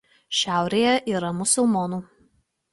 Šiaurėje 0.37 0.95
yra 1.13 1.31
musulmonų. 1.43 2.03